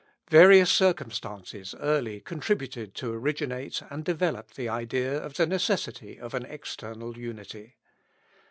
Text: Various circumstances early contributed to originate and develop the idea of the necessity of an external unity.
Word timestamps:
Various 0.31 0.71
circumstances 0.71 1.75
early 1.79 2.21
contributed 2.21 2.95
to 2.95 3.13
originate 3.13 3.83
and 3.91 4.03
develop 4.03 4.55
the 4.55 4.67
idea 4.67 5.15
of 5.23 5.35
the 5.35 5.45
necessity 5.45 6.19
of 6.19 6.33
an 6.33 6.43
external 6.45 7.19
unity. 7.19 7.77